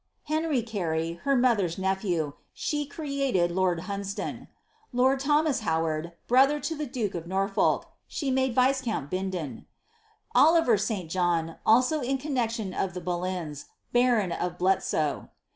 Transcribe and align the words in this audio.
Henry 0.23 0.63
Carey, 0.63 1.19
her 1.25 1.35
mother^s 1.37 1.77
nephew, 1.77 2.33
she 2.53 2.87
created 2.87 3.51
lord 3.51 3.81
Hunsdon; 3.81 4.47
the 4.47 4.47
lord 4.97 5.19
Thomas 5.19 5.59
Howard, 5.59 6.13
brother 6.25 6.59
to 6.59 6.75
the 6.75 6.87
duke 6.87 7.13
of 7.13 7.27
Norfolk, 7.27 7.85
she 8.07 8.31
made 8.31 8.55
viscount 8.55 9.11
Bindon; 9.11 9.67
Oliver 10.33 10.79
St. 10.79 11.07
John, 11.07 11.57
also 11.67 12.01
a 12.01 12.17
connexion 12.17 12.73
of 12.73 12.95
the 12.95 12.99
Boleyn's, 13.01 13.65
baron 13.93 14.31
of 14.31 14.57
Bletsoe. 14.57 15.29